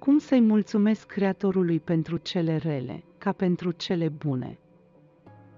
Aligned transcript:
Cum 0.00 0.18
să-i 0.18 0.40
mulțumesc 0.40 1.06
Creatorului 1.06 1.80
pentru 1.80 2.16
cele 2.16 2.56
rele, 2.56 3.04
ca 3.18 3.32
pentru 3.32 3.70
cele 3.70 4.08
bune? 4.08 4.58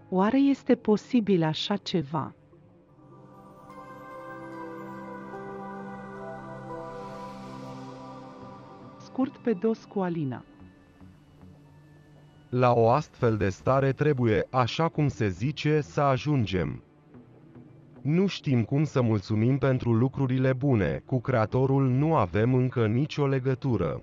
Oare 0.09 0.39
este 0.39 0.75
posibil 0.75 1.43
așa 1.43 1.77
ceva? 1.77 2.35
Scurt 8.99 9.37
pe 9.37 9.53
dos 9.53 9.85
cu 9.85 10.01
Alina 10.01 10.45
La 12.49 12.73
o 12.73 12.89
astfel 12.89 13.37
de 13.37 13.49
stare 13.49 13.93
trebuie, 13.93 14.47
așa 14.51 14.89
cum 14.89 15.09
se 15.09 15.29
zice, 15.29 15.81
să 15.81 16.01
ajungem. 16.01 16.83
Nu 18.01 18.27
știm 18.27 18.65
cum 18.65 18.85
să 18.85 19.03
mulțumim 19.03 19.59
pentru 19.59 19.93
lucrurile 19.93 20.53
bune, 20.53 21.03
cu 21.07 21.21
Creatorul 21.21 21.89
nu 21.89 22.15
avem 22.15 22.55
încă 22.55 22.87
nicio 22.87 23.27
legătură. 23.27 24.03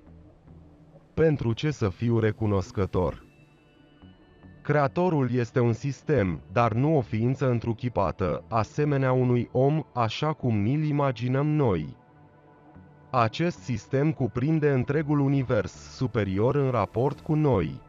Pentru 1.19 1.53
ce 1.53 1.71
să 1.71 1.89
fiu 1.89 2.19
recunoscător? 2.19 3.23
Creatorul 4.61 5.31
este 5.31 5.59
un 5.59 5.73
sistem, 5.73 6.41
dar 6.51 6.73
nu 6.73 6.97
o 6.97 7.01
ființă 7.01 7.49
întruchipată, 7.49 8.43
asemenea 8.47 9.11
unui 9.11 9.49
om, 9.51 9.83
așa 9.93 10.33
cum 10.33 10.61
ni-l 10.61 10.83
imaginăm 10.83 11.47
noi. 11.47 11.95
Acest 13.09 13.57
sistem 13.57 14.11
cuprinde 14.11 14.69
întregul 14.71 15.19
univers 15.19 15.95
superior 15.95 16.55
în 16.55 16.69
raport 16.69 17.20
cu 17.20 17.33
noi. 17.33 17.81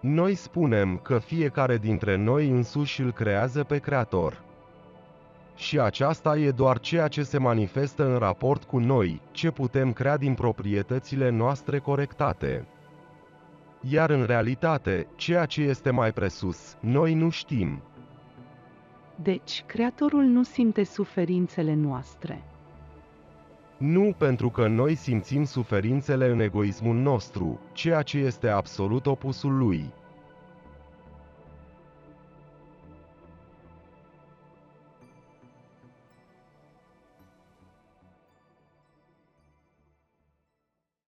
Noi 0.00 0.34
spunem 0.34 0.96
că 0.96 1.18
fiecare 1.18 1.78
dintre 1.78 2.16
noi 2.16 2.48
însuși 2.48 3.00
îl 3.00 3.12
creează 3.12 3.64
pe 3.64 3.78
Creator. 3.78 4.49
Și 5.60 5.78
aceasta 5.78 6.38
e 6.38 6.50
doar 6.50 6.78
ceea 6.78 7.08
ce 7.08 7.22
se 7.22 7.38
manifestă 7.38 8.12
în 8.12 8.18
raport 8.18 8.64
cu 8.64 8.78
noi, 8.78 9.20
ce 9.30 9.50
putem 9.50 9.92
crea 9.92 10.16
din 10.16 10.34
proprietățile 10.34 11.28
noastre 11.28 11.78
corectate. 11.78 12.66
Iar 13.80 14.10
în 14.10 14.24
realitate, 14.24 15.06
ceea 15.16 15.44
ce 15.44 15.62
este 15.62 15.90
mai 15.90 16.12
presus, 16.12 16.76
noi 16.80 17.14
nu 17.14 17.30
știm. 17.30 17.82
Deci, 19.22 19.62
Creatorul 19.66 20.22
nu 20.22 20.42
simte 20.42 20.84
suferințele 20.84 21.74
noastre. 21.74 22.42
Nu 23.76 24.14
pentru 24.18 24.50
că 24.50 24.66
noi 24.66 24.94
simțim 24.94 25.44
suferințele 25.44 26.30
în 26.30 26.40
egoismul 26.40 26.96
nostru, 26.96 27.60
ceea 27.72 28.02
ce 28.02 28.18
este 28.18 28.48
absolut 28.48 29.06
opusul 29.06 29.58
lui. 29.58 29.92